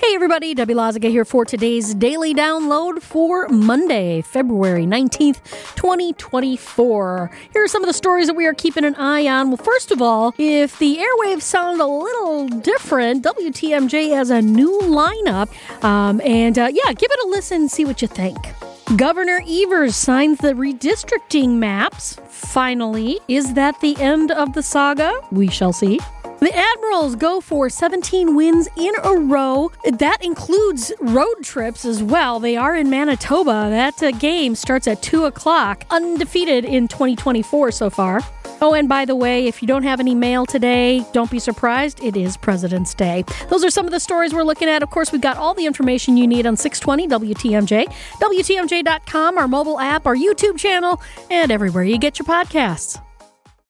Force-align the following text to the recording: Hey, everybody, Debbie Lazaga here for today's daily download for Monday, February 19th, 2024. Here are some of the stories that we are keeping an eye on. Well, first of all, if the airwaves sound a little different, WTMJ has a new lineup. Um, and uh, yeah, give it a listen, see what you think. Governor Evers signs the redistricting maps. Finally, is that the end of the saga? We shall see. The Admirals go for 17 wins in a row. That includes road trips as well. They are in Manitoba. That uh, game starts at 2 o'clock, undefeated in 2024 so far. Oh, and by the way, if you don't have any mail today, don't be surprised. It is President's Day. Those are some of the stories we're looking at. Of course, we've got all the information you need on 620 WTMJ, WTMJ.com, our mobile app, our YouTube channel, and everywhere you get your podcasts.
Hey, 0.00 0.14
everybody, 0.14 0.54
Debbie 0.54 0.72
Lazaga 0.72 1.10
here 1.10 1.26
for 1.26 1.44
today's 1.44 1.94
daily 1.94 2.32
download 2.34 3.02
for 3.02 3.46
Monday, 3.48 4.22
February 4.22 4.86
19th, 4.86 5.44
2024. 5.74 7.30
Here 7.52 7.64
are 7.64 7.68
some 7.68 7.84
of 7.84 7.86
the 7.86 7.92
stories 7.92 8.26
that 8.28 8.34
we 8.34 8.46
are 8.46 8.54
keeping 8.54 8.86
an 8.86 8.94
eye 8.94 9.26
on. 9.26 9.48
Well, 9.48 9.58
first 9.58 9.90
of 9.90 10.00
all, 10.00 10.34
if 10.38 10.78
the 10.78 10.96
airwaves 10.96 11.42
sound 11.42 11.82
a 11.82 11.86
little 11.86 12.48
different, 12.48 13.22
WTMJ 13.24 14.14
has 14.14 14.30
a 14.30 14.40
new 14.40 14.80
lineup. 14.84 15.50
Um, 15.84 16.22
and 16.24 16.58
uh, 16.58 16.70
yeah, 16.72 16.94
give 16.94 17.10
it 17.10 17.26
a 17.26 17.28
listen, 17.28 17.68
see 17.68 17.84
what 17.84 18.00
you 18.00 18.08
think. 18.08 18.38
Governor 18.96 19.42
Evers 19.46 19.96
signs 19.96 20.38
the 20.38 20.54
redistricting 20.54 21.56
maps. 21.56 22.16
Finally, 22.30 23.20
is 23.28 23.52
that 23.52 23.78
the 23.82 23.94
end 23.98 24.30
of 24.30 24.54
the 24.54 24.62
saga? 24.62 25.12
We 25.30 25.48
shall 25.48 25.74
see. 25.74 26.00
The 26.40 26.56
Admirals 26.56 27.16
go 27.16 27.42
for 27.42 27.68
17 27.68 28.34
wins 28.34 28.66
in 28.74 28.94
a 29.04 29.12
row. 29.12 29.70
That 29.84 30.24
includes 30.24 30.90
road 30.98 31.42
trips 31.42 31.84
as 31.84 32.02
well. 32.02 32.40
They 32.40 32.56
are 32.56 32.74
in 32.74 32.88
Manitoba. 32.88 33.68
That 33.68 34.02
uh, 34.02 34.10
game 34.12 34.54
starts 34.54 34.88
at 34.88 35.02
2 35.02 35.26
o'clock, 35.26 35.84
undefeated 35.90 36.64
in 36.64 36.88
2024 36.88 37.72
so 37.72 37.90
far. 37.90 38.22
Oh, 38.62 38.72
and 38.72 38.88
by 38.88 39.04
the 39.04 39.14
way, 39.14 39.48
if 39.48 39.60
you 39.60 39.68
don't 39.68 39.82
have 39.82 40.00
any 40.00 40.14
mail 40.14 40.46
today, 40.46 41.04
don't 41.12 41.30
be 41.30 41.38
surprised. 41.38 42.02
It 42.02 42.16
is 42.16 42.38
President's 42.38 42.94
Day. 42.94 43.24
Those 43.50 43.62
are 43.62 43.70
some 43.70 43.84
of 43.84 43.92
the 43.92 44.00
stories 44.00 44.32
we're 44.32 44.42
looking 44.42 44.68
at. 44.68 44.82
Of 44.82 44.88
course, 44.88 45.12
we've 45.12 45.20
got 45.20 45.36
all 45.36 45.52
the 45.52 45.66
information 45.66 46.16
you 46.16 46.26
need 46.26 46.46
on 46.46 46.56
620 46.56 47.34
WTMJ, 47.34 47.86
WTMJ.com, 48.18 49.36
our 49.36 49.48
mobile 49.48 49.78
app, 49.78 50.06
our 50.06 50.16
YouTube 50.16 50.58
channel, 50.58 51.02
and 51.30 51.52
everywhere 51.52 51.84
you 51.84 51.98
get 51.98 52.18
your 52.18 52.26
podcasts. 52.26 52.98